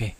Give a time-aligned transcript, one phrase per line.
[0.00, 0.16] Oke,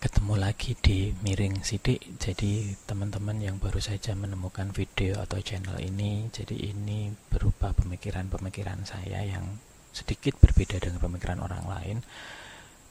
[0.00, 2.16] ketemu lagi di Miring Sidik.
[2.16, 9.20] Jadi teman-teman yang baru saja menemukan video atau channel ini, jadi ini berupa pemikiran-pemikiran saya
[9.20, 9.60] yang
[9.92, 11.96] sedikit berbeda dengan pemikiran orang lain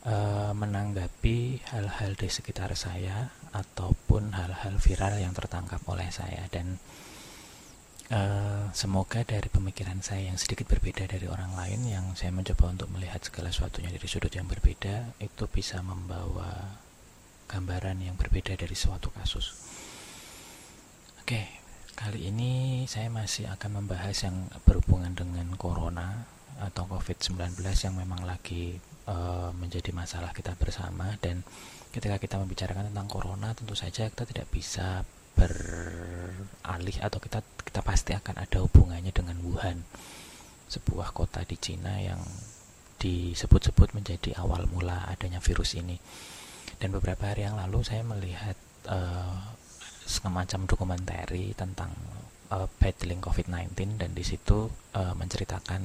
[0.06, 0.16] e,
[0.54, 6.78] menanggapi hal-hal di sekitar saya ataupun hal-hal viral yang tertangkap oleh saya dan
[8.12, 12.92] Uh, semoga dari pemikiran saya yang sedikit berbeda dari orang lain yang saya mencoba untuk
[12.92, 16.84] melihat segala sesuatunya dari sudut yang berbeda itu bisa membawa
[17.48, 19.56] gambaran yang berbeda dari suatu kasus.
[21.24, 21.48] Oke,
[21.96, 26.28] kali ini saya masih akan membahas yang berhubungan dengan corona
[26.60, 31.40] atau COVID-19 yang memang lagi uh, menjadi masalah kita bersama dan
[31.96, 35.08] ketika kita membicarakan tentang corona tentu saja kita tidak bisa
[35.44, 39.84] beralih atau kita kita pasti akan ada hubungannya dengan Wuhan
[40.72, 42.24] sebuah kota di Cina yang
[42.98, 46.00] disebut-sebut menjadi awal mula adanya virus ini
[46.80, 48.56] dan beberapa hari yang lalu saya melihat
[48.88, 49.54] uh,
[50.08, 51.92] semacam dokumenter tentang
[52.52, 55.82] uh, battling COVID-19 dan di situ uh, menceritakan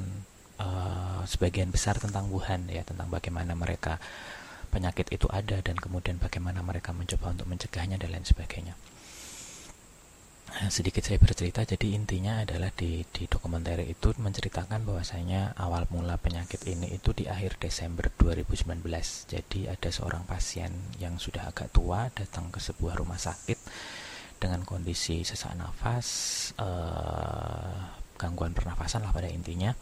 [0.62, 3.98] uh, sebagian besar tentang Wuhan ya tentang bagaimana mereka
[4.68, 8.76] penyakit itu ada dan kemudian bagaimana mereka mencoba untuk mencegahnya dan lain sebagainya.
[10.48, 16.64] Sedikit saya bercerita jadi intinya adalah di di dokumenter itu menceritakan bahwasanya awal mula penyakit
[16.64, 18.80] ini itu di akhir Desember 2019
[19.28, 23.60] jadi ada seorang pasien yang sudah agak tua datang ke sebuah rumah sakit
[24.40, 26.08] dengan kondisi sesak nafas
[26.56, 27.76] eh,
[28.16, 29.76] gangguan pernafasan lah pada intinya.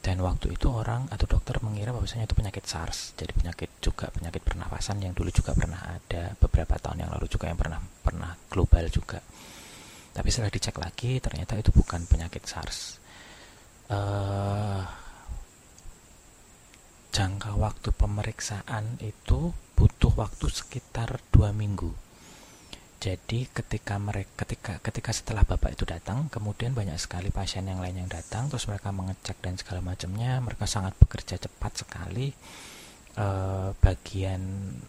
[0.00, 3.12] Dan waktu itu orang atau dokter mengira bahwasanya itu penyakit SARS.
[3.18, 7.50] Jadi penyakit juga penyakit pernafasan yang dulu juga pernah ada beberapa tahun yang lalu juga
[7.50, 9.20] yang pernah pernah global juga
[10.16, 12.96] tapi setelah dicek lagi ternyata itu bukan penyakit SARS.
[13.92, 14.80] Uh,
[17.12, 21.92] jangka waktu pemeriksaan itu butuh waktu sekitar dua minggu.
[22.96, 28.00] Jadi ketika mereka ketika ketika setelah bapak itu datang kemudian banyak sekali pasien yang lain
[28.00, 32.32] yang datang terus mereka mengecek dan segala macamnya mereka sangat bekerja cepat sekali
[33.16, 34.40] uh, bagian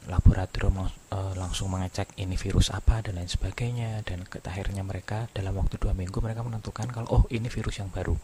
[0.07, 5.79] laboratorium uh, langsung mengecek ini virus apa dan lain sebagainya dan akhirnya mereka dalam waktu
[5.79, 8.15] dua minggu mereka menentukan kalau oh ini virus yang baru.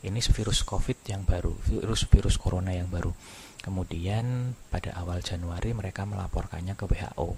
[0.00, 3.12] Ini virus covid yang baru virus virus corona yang baru.
[3.60, 7.36] Kemudian pada awal Januari mereka melaporkannya ke WHO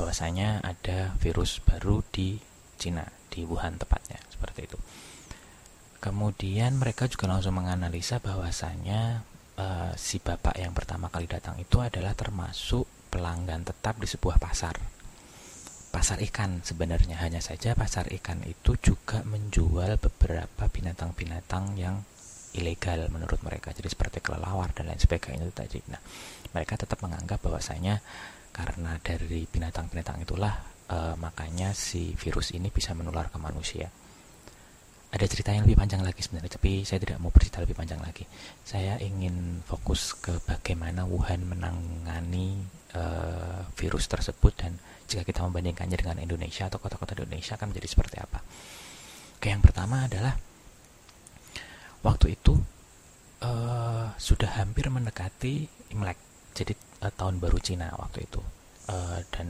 [0.00, 2.40] bahwasanya ada virus baru di
[2.80, 4.78] Cina di Wuhan tepatnya seperti itu.
[5.98, 9.26] Kemudian mereka juga langsung menganalisa bahwasanya
[9.58, 14.78] uh, si bapak yang pertama kali datang itu adalah termasuk pelanggan tetap di sebuah pasar.
[15.88, 22.04] Pasar ikan sebenarnya hanya saja pasar ikan itu juga menjual beberapa binatang-binatang yang
[22.54, 23.74] ilegal menurut mereka.
[23.74, 25.80] Jadi seperti kelelawar dan lain sebagainya itu tadi.
[25.88, 26.00] Nah,
[26.52, 28.00] mereka tetap menganggap bahwasanya
[28.52, 30.54] karena dari binatang-binatang itulah
[30.92, 33.88] uh, makanya si virus ini bisa menular ke manusia
[35.08, 38.28] ada cerita yang lebih panjang lagi sebenarnya tapi saya tidak mau bercerita lebih panjang lagi.
[38.60, 42.60] Saya ingin fokus ke bagaimana Wuhan menangani
[42.92, 44.76] uh, virus tersebut dan
[45.08, 48.44] jika kita membandingkannya dengan Indonesia atau kota-kota di Indonesia akan menjadi seperti apa.
[49.40, 50.36] Oke, yang pertama adalah
[52.04, 52.60] waktu itu
[53.40, 56.20] uh, sudah hampir mendekati Imlek
[56.52, 58.44] jadi uh, tahun baru Cina waktu itu
[58.88, 59.48] uh, dan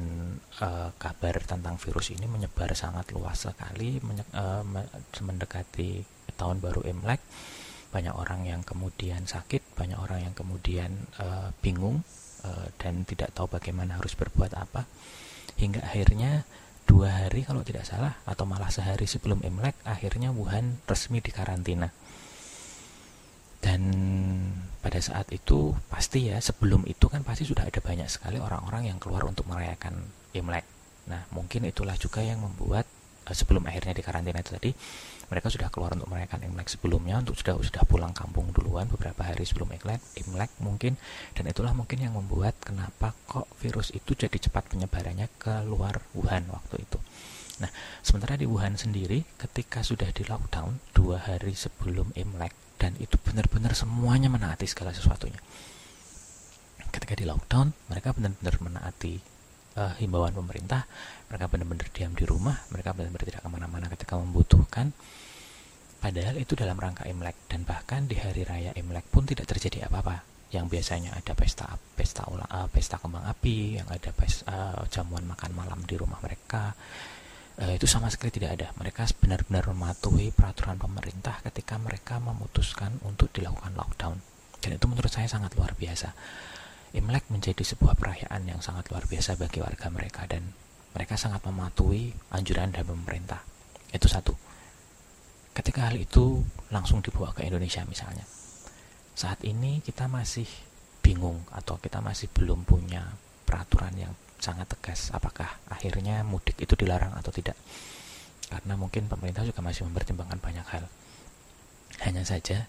[0.60, 3.99] uh, kabar tentang virus ini menyebar sangat luas sekali
[4.34, 4.62] uh,
[5.22, 6.03] mendekati
[6.34, 7.22] tahun baru Imlek.
[7.88, 12.04] Banyak orang yang kemudian sakit banyak orang yang kemudian uh, bingung
[12.44, 14.84] uh, dan tidak tahu bagaimana harus berbuat apa.
[15.59, 16.44] Hingga akhirnya
[16.84, 21.93] dua hari kalau tidak salah atau malah sehari sebelum Imlek akhirnya Wuhan resmi dikarantina
[23.58, 23.80] dan
[24.78, 28.98] pada saat itu pasti ya sebelum itu kan pasti sudah ada banyak sekali orang-orang yang
[29.02, 30.64] keluar untuk merayakan Imlek.
[31.10, 32.86] Nah mungkin itulah juga yang membuat
[33.26, 34.70] uh, sebelum akhirnya di karantina itu tadi
[35.28, 39.43] mereka sudah keluar untuk merayakan Imlek sebelumnya untuk sudah sudah pulang kampung duluan beberapa hari
[39.43, 40.94] sebelum Imlek Imlek mungkin
[41.34, 46.46] dan itulah mungkin yang membuat kenapa kok virus itu jadi cepat penyebarannya ke luar Wuhan
[46.49, 46.99] waktu itu.
[47.58, 47.70] Nah
[48.02, 53.75] sementara di Wuhan sendiri ketika sudah di lockdown dua hari sebelum Imlek dan itu benar-benar
[53.75, 55.38] semuanya menaati segala sesuatunya.
[56.94, 59.14] Ketika di lockdown mereka benar-benar menaati
[59.78, 60.87] uh, himbauan pemerintah
[61.28, 64.94] mereka benar-benar diam di rumah mereka benar-benar tidak ke mana-mana ketika membutuhkan.
[65.99, 70.22] Padahal itu dalam rangka Imlek dan bahkan di hari raya Imlek pun tidak terjadi apa-apa.
[70.49, 75.26] Yang biasanya ada pesta pesta ulang uh, pesta kembang api yang ada pesta, uh, jamuan
[75.26, 76.72] makan malam di rumah mereka
[77.58, 78.69] uh, itu sama sekali tidak ada.
[78.78, 84.19] Mereka benar-benar mematuhi peraturan pemerintah ketika mereka memutuskan untuk dilakukan lockdown.
[84.58, 86.14] Dan itu menurut saya sangat luar biasa.
[86.96, 90.56] Imlek menjadi sebuah perayaan yang sangat luar biasa bagi warga mereka dan
[90.96, 93.44] mereka sangat mematuhi anjuran dari pemerintah.
[93.93, 94.32] Itu satu.
[95.52, 98.25] Ketika hal itu langsung dibawa ke Indonesia misalnya.
[99.19, 100.46] Saat ini kita masih
[101.02, 103.04] bingung atau kita masih belum punya
[103.43, 107.58] peraturan yang sangat tegas apakah akhirnya mudik itu dilarang atau tidak.
[108.49, 110.85] Karena mungkin pemerintah juga masih mempertimbangkan banyak hal.
[112.06, 112.64] Hanya saja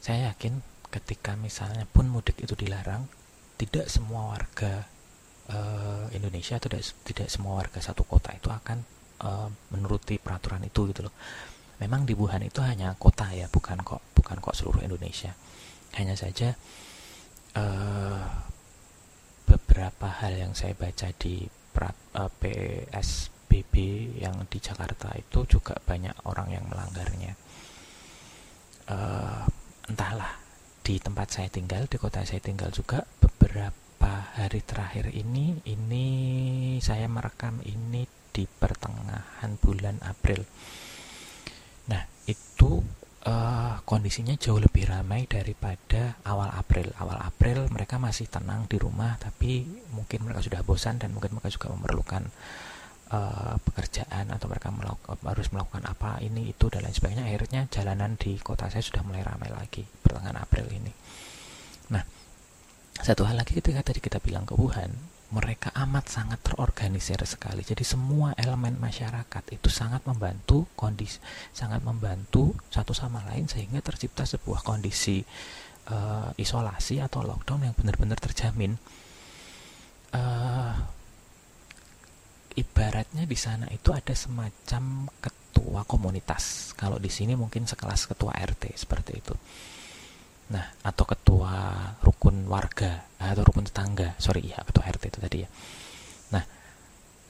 [0.00, 3.04] saya yakin ketika misalnya pun mudik itu dilarang,
[3.58, 4.86] tidak semua warga
[5.50, 8.78] uh, Indonesia tidak tidak semua warga satu kota itu akan
[9.24, 11.14] uh, menuruti peraturan itu gitu loh.
[11.82, 15.34] Memang di Wuhan itu hanya kota ya, bukan kok bukan kok seluruh Indonesia.
[15.98, 16.54] Hanya saja
[17.58, 18.22] uh,
[19.74, 21.50] beberapa hal yang saya baca di
[22.14, 23.74] PSBB
[24.22, 27.34] yang di Jakarta itu juga banyak orang yang melanggarnya.
[28.86, 29.42] Uh,
[29.90, 30.38] entahlah
[30.78, 36.06] di tempat saya tinggal di kota saya tinggal juga beberapa hari terakhir ini ini
[36.78, 40.44] saya merekam ini di pertengahan bulan April
[41.88, 42.84] nah itu
[43.24, 46.92] uh, kondisinya jauh lebih ramai daripada awal April.
[47.00, 51.52] Awal April mereka masih tenang di rumah tapi mungkin mereka sudah bosan dan mungkin mereka
[51.52, 52.28] juga memerlukan
[53.12, 54.70] uh, pekerjaan atau mereka
[55.24, 57.24] harus melakukan apa ini itu dan lain sebagainya.
[57.28, 60.92] Akhirnya jalanan di kota saya sudah mulai ramai lagi pertengahan April ini.
[61.92, 62.04] Nah
[62.94, 67.82] satu hal lagi ketika tadi kita bilang ke Wuhan mereka amat sangat terorganisir sekali jadi
[67.82, 71.18] semua elemen masyarakat itu sangat membantu kondisi
[71.50, 75.26] sangat membantu satu sama lain sehingga tercipta sebuah kondisi
[75.90, 78.78] uh, isolasi atau lockdown yang benar-benar terjamin
[80.14, 80.72] uh,
[82.54, 86.74] ibaratnya di sana itu ada semacam ketua komunitas.
[86.78, 89.34] Kalau di sini mungkin sekelas ketua RT seperti itu.
[90.52, 91.54] Nah, atau ketua
[92.04, 94.12] rukun warga atau rukun tetangga.
[94.20, 95.48] Sorry ya, ketua RT itu tadi ya.
[96.36, 96.44] Nah,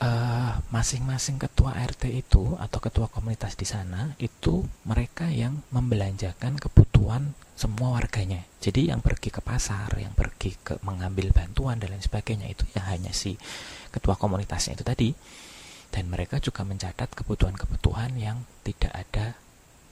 [0.03, 6.59] eh, masing-masing uh, ketua RT itu atau ketua komunitas di sana itu mereka yang membelanjakan
[6.59, 8.43] kebutuhan semua warganya.
[8.59, 12.83] Jadi yang pergi ke pasar, yang pergi ke mengambil bantuan dan lain sebagainya itu ya
[12.91, 13.39] hanya si
[13.95, 15.11] ketua komunitasnya itu tadi
[15.95, 19.39] dan mereka juga mencatat kebutuhan-kebutuhan yang tidak ada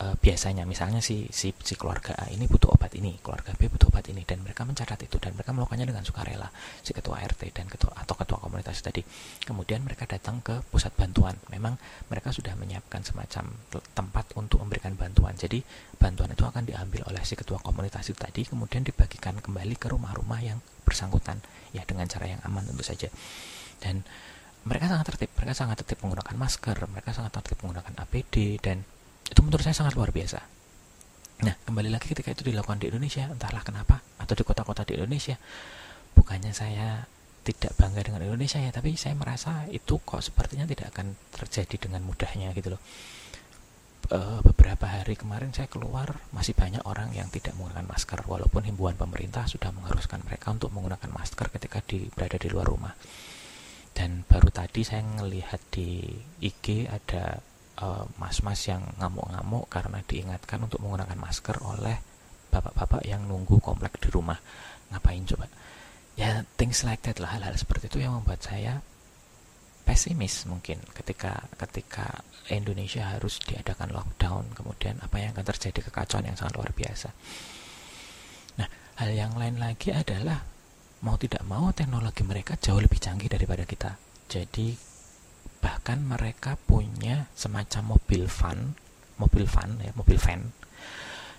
[0.03, 3.95] e, biasanya misalnya si, si si keluarga A ini butuh obat ini keluarga B butuh
[3.95, 6.51] obat ini dan mereka mencatat itu dan mereka melakukannya dengan sukarela
[6.83, 9.07] si ketua RT dan ketua atau ketua komunitas tadi.
[9.47, 11.39] Kemudian mereka datang ke pusat bantuan.
[11.55, 11.79] Memang
[12.11, 13.55] mereka sudah menyiapkan semacam
[13.95, 15.39] tempat untuk memberikan bantuan.
[15.39, 15.63] Jadi
[15.97, 20.43] bantuan itu akan diambil oleh si ketua komunitas itu tadi kemudian dibagikan kembali ke rumah-rumah
[20.43, 21.39] yang bersangkutan
[21.71, 23.07] ya dengan cara yang aman tentu saja.
[23.79, 24.03] Dan
[24.63, 28.87] mereka sangat tertib mereka sangat tertib menggunakan masker mereka sangat tertib menggunakan APD dan
[29.29, 30.41] itu menurut saya sangat luar biasa.
[31.43, 35.35] Nah kembali lagi ketika itu dilakukan di Indonesia entahlah kenapa atau di kota-kota di Indonesia
[36.15, 37.03] bukannya saya
[37.43, 42.07] tidak bangga dengan Indonesia ya tapi saya merasa itu kok sepertinya tidak akan terjadi dengan
[42.07, 42.83] mudahnya gitu loh.
[44.07, 48.95] E, beberapa hari kemarin saya keluar masih banyak orang yang tidak menggunakan masker walaupun himbauan
[48.95, 52.95] pemerintah sudah mengharuskan mereka untuk menggunakan masker ketika di, berada di luar rumah.
[53.93, 56.07] Dan baru tadi saya melihat di
[56.41, 57.52] IG ada eh,
[58.21, 61.97] mas-mas uh, yang ngamuk-ngamuk karena diingatkan untuk menggunakan masker oleh
[62.53, 64.37] bapak-bapak yang nunggu komplek di rumah.
[64.93, 65.49] Ngapain coba?
[66.13, 68.85] Ya things like that lah hal-hal seperti itu yang membuat saya
[69.83, 76.37] pesimis mungkin ketika ketika Indonesia harus diadakan lockdown kemudian apa yang akan terjadi kekacauan yang
[76.37, 77.09] sangat luar biasa.
[78.61, 78.69] Nah
[79.01, 80.45] hal yang lain lagi adalah
[81.03, 83.97] mau tidak mau teknologi mereka jauh lebih canggih daripada kita.
[84.29, 84.92] Jadi
[85.63, 88.75] bahkan mereka punya semacam mobil van,
[89.23, 90.51] mobil van ya, mobil van,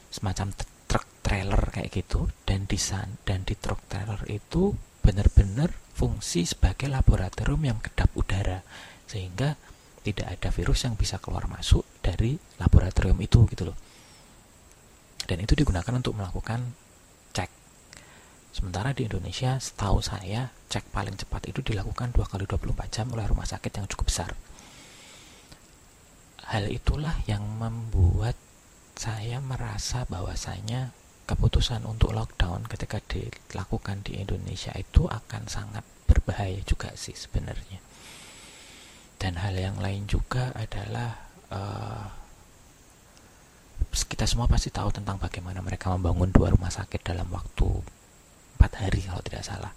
[0.08, 0.56] semacam
[0.88, 2.32] truk trailer kayak gitu.
[2.48, 2.80] Dan di
[3.28, 4.72] dan di truk trailer itu
[5.04, 8.64] benar-benar fungsi sebagai laboratorium yang kedap udara.
[9.06, 9.60] Sehingga
[10.04, 13.78] tidak ada virus yang bisa keluar masuk dari laboratorium itu gitu loh.
[15.24, 16.76] Dan itu digunakan untuk melakukan
[18.54, 23.26] Sementara di Indonesia, setahu saya, cek paling cepat itu dilakukan 2 kali 24 jam oleh
[23.26, 24.30] rumah sakit yang cukup besar.
[26.54, 28.38] Hal itulah yang membuat
[28.94, 30.94] saya merasa bahwasanya
[31.26, 37.82] keputusan untuk lockdown ketika dilakukan di Indonesia itu akan sangat berbahaya juga sih sebenarnya.
[39.18, 42.06] Dan hal yang lain juga adalah uh,
[43.90, 47.82] kita semua pasti tahu tentang bagaimana mereka membangun dua rumah sakit dalam waktu
[48.64, 49.76] empat hari kalau tidak salah.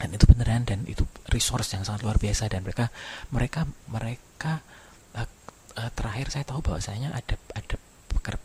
[0.00, 2.88] Dan itu beneran dan itu resource yang sangat luar biasa dan mereka
[3.28, 4.64] mereka mereka
[5.12, 5.28] uh,
[5.76, 7.76] uh, terakhir saya tahu bahwasanya ada ada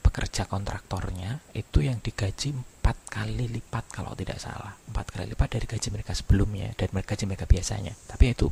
[0.04, 4.76] pekerja kontraktornya itu yang digaji empat kali lipat kalau tidak salah.
[4.92, 7.96] Empat kali lipat dari gaji mereka sebelumnya dan mereka gaji mereka biasanya.
[7.96, 8.52] Tapi itu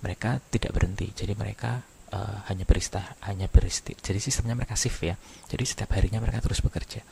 [0.00, 1.12] mereka tidak berhenti.
[1.12, 1.84] Jadi mereka
[2.16, 5.20] uh, hanya beristirahat hanya beristirahat jadi sistemnya mereka shift ya.
[5.52, 7.04] Jadi setiap harinya mereka terus bekerja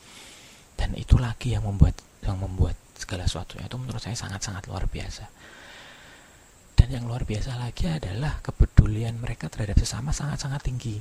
[0.75, 5.29] dan itu lagi yang membuat yang membuat segala sesuatunya itu menurut saya sangat-sangat luar biasa.
[6.75, 10.99] Dan yang luar biasa lagi adalah kepedulian mereka terhadap sesama sangat-sangat tinggi.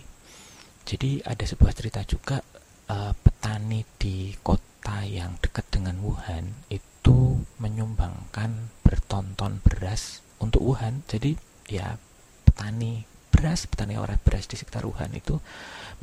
[0.83, 2.43] Jadi ada sebuah cerita juga
[2.91, 11.07] uh, petani di kota yang dekat dengan Wuhan itu menyumbangkan bertonton beras untuk Wuhan.
[11.07, 11.35] Jadi
[11.71, 11.95] ya
[12.43, 15.39] petani beras petani orang beras di sekitar Wuhan itu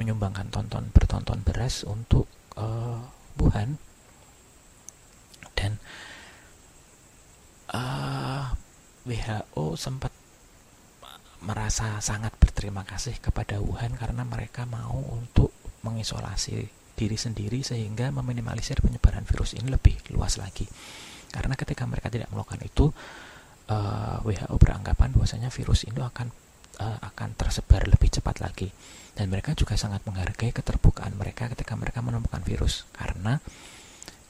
[0.01, 3.01] menyumbangkan tonton bertonton beras untuk uh,
[3.51, 3.75] Wuhan
[5.59, 5.83] dan
[7.75, 8.47] uh, eh,
[9.11, 10.15] WHO sempat
[11.43, 15.51] merasa sangat berterima kasih kepada Wuhan karena mereka mau untuk
[15.83, 16.63] mengisolasi
[16.95, 20.71] diri sendiri sehingga meminimalisir penyebaran virus ini lebih luas lagi.
[21.33, 22.93] Karena ketika mereka tidak melakukan itu,
[23.73, 26.29] eh, WHO beranggapan bahwasanya virus ini akan
[26.81, 28.73] uh, akan tersebar lebih cepat lagi.
[29.13, 33.37] Dan mereka juga sangat menghargai keterbukaan mereka ketika mereka menemukan virus karena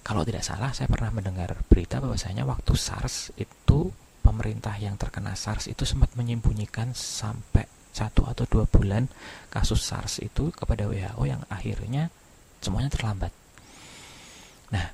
[0.00, 5.70] kalau tidak salah saya pernah mendengar berita bahwasanya waktu SARS itu pemerintah yang terkena SARS
[5.70, 9.06] itu sempat menyembunyikan sampai satu atau dua bulan
[9.52, 12.08] kasus SARS itu kepada WHO yang akhirnya
[12.58, 13.32] semuanya terlambat.
[14.70, 14.86] Nah,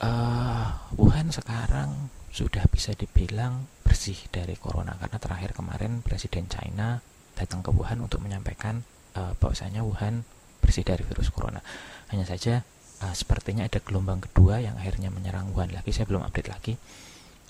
[0.00, 0.66] uh,
[0.96, 6.96] Wuhan sekarang sudah bisa dibilang bersih dari corona karena terakhir kemarin Presiden China
[7.36, 8.80] datang ke Wuhan untuk menyampaikan
[9.20, 10.24] uh, bahwasanya Wuhan
[10.64, 11.60] bersih dari virus corona.
[12.08, 12.64] Hanya saja
[13.04, 15.92] uh, sepertinya ada gelombang kedua yang akhirnya menyerang Wuhan lagi.
[15.92, 16.80] Saya belum update lagi.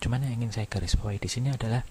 [0.02, 1.86] Cuman yang ingin saya garis bawahi di sini adalah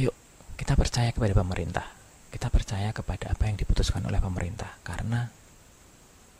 [0.00, 0.08] ayo
[0.56, 1.84] kita percaya kepada pemerintah.
[2.32, 5.28] Kita percaya kepada apa yang diputuskan oleh pemerintah karena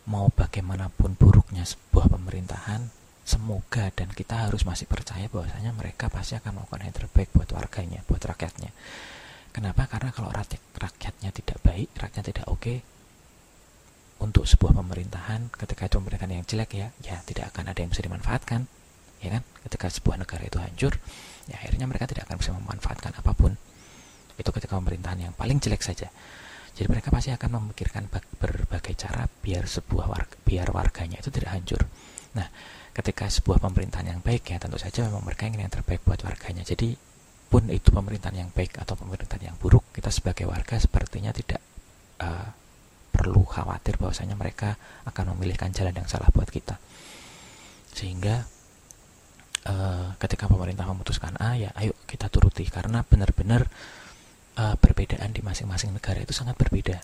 [0.08, 6.60] mau bagaimanapun buruknya sebuah pemerintahan, semoga dan kita harus masih percaya bahwasanya mereka pasti akan
[6.60, 8.70] melakukan yang terbaik buat warganya, buat rakyatnya.
[9.54, 9.86] Kenapa?
[9.88, 12.78] Karena kalau rakyat, rakyatnya tidak baik, rakyatnya tidak oke, okay,
[14.20, 18.02] untuk sebuah pemerintahan ketika itu pemerintahan yang jelek ya, ya tidak akan ada yang bisa
[18.04, 18.64] dimanfaatkan
[19.24, 20.92] ya kan ketika sebuah negara itu hancur
[21.48, 23.56] ya akhirnya mereka tidak akan bisa memanfaatkan apa pun
[24.36, 26.12] itu ketika pemerintahan yang paling jelek saja
[26.74, 31.80] jadi mereka pasti akan memikirkan berbagai cara biar sebuah warga, biar warganya itu tidak hancur
[32.34, 32.50] nah
[32.94, 36.62] ketika sebuah pemerintahan yang baik ya tentu saja memang mereka ingin yang terbaik buat warganya.
[36.62, 36.94] Jadi
[37.50, 41.58] pun itu pemerintahan yang baik atau pemerintahan yang buruk kita sebagai warga sepertinya tidak
[42.22, 42.50] uh,
[43.10, 46.78] perlu khawatir bahwasanya mereka akan memilihkan jalan yang salah buat kita.
[47.94, 48.46] Sehingga
[49.66, 52.62] uh, ketika pemerintah memutuskan A ya ayo kita turuti.
[52.70, 53.66] Karena benar-benar
[54.58, 57.02] uh, perbedaan di masing-masing negara itu sangat berbeda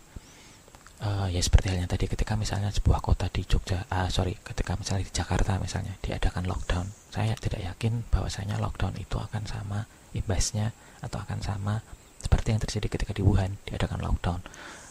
[1.04, 5.09] uh, ya seperti halnya tadi ketika misalnya sebuah kota di Jogja uh, sorry ketika misalnya
[5.09, 11.21] di Jakarta misalnya diadakan lockdown saya tidak yakin bahwasanya lockdown itu akan sama imbasnya atau
[11.23, 11.80] akan sama
[12.21, 14.40] seperti yang terjadi ketika di Wuhan diadakan lockdown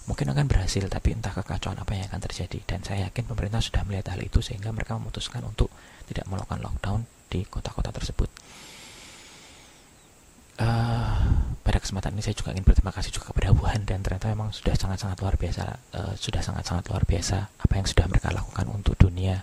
[0.09, 3.85] mungkin akan berhasil tapi entah kekacauan apa yang akan terjadi dan saya yakin pemerintah sudah
[3.85, 5.69] melihat hal itu sehingga mereka memutuskan untuk
[6.09, 8.25] tidak melakukan lockdown di kota-kota tersebut.
[10.57, 10.88] Uh,
[11.89, 15.17] kesempatan ini saya juga ingin berterima kasih juga kepada Wuhan dan ternyata memang sudah sangat-sangat
[15.25, 15.65] luar biasa,
[15.97, 19.41] uh, sudah sangat-sangat luar biasa apa yang sudah mereka lakukan untuk dunia,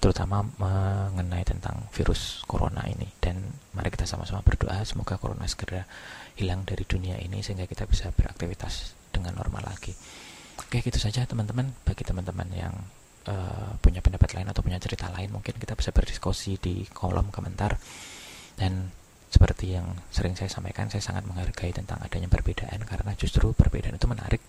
[0.00, 3.12] terutama mengenai tentang virus corona ini.
[3.20, 3.44] Dan
[3.76, 5.84] mari kita sama-sama berdoa semoga corona segera
[6.40, 9.92] hilang dari dunia ini sehingga kita bisa beraktivitas dengan normal lagi.
[10.64, 11.76] Oke, gitu saja teman-teman.
[11.84, 12.72] Bagi teman-teman yang
[13.28, 17.76] uh, punya pendapat lain atau punya cerita lain mungkin kita bisa berdiskusi di kolom komentar
[18.56, 18.88] dan
[19.32, 24.04] seperti yang sering saya sampaikan saya sangat menghargai tentang adanya perbedaan karena justru perbedaan itu
[24.04, 24.44] menarik.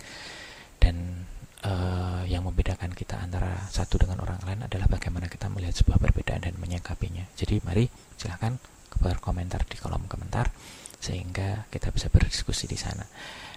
[0.75, 1.23] Dan
[1.63, 6.43] uh, yang membedakan kita antara satu dengan orang lain adalah bagaimana kita melihat sebuah perbedaan
[6.43, 7.23] dan menyikapinya.
[7.39, 7.87] Jadi mari
[8.19, 8.59] silahkan
[8.99, 10.51] berkomentar di kolom komentar
[10.99, 13.07] sehingga kita bisa berdiskusi di sana.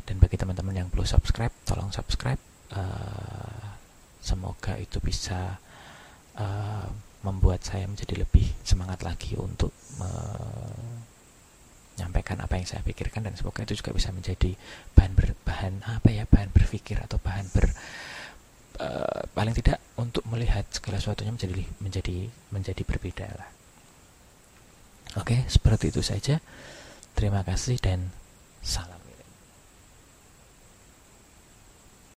[0.06, 2.38] Dan bagi teman-teman yang belum subscribe tolong subscribe
[2.70, 3.74] uh,
[4.22, 5.58] semoga itu bisa
[6.38, 6.86] uh,
[7.26, 9.74] membuat saya menjadi lebih semangat lagi untuk
[11.96, 14.52] menyampaikan apa yang saya pikirkan dan semoga itu juga bisa menjadi
[14.92, 17.72] bahan ber, bahan apa ya bahan berpikir atau bahan ber
[18.84, 22.16] uh, paling tidak untuk melihat segala sesuatunya menjadi menjadi
[22.52, 23.48] menjadi berbeda lah.
[25.16, 26.36] Oke, seperti itu saja.
[27.16, 28.12] Terima kasih dan
[28.60, 29.05] salam.